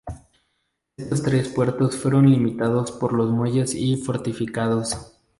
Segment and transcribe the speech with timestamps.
[0.97, 5.13] Estos tres puertos fueron limitados por los muelles y fortificados.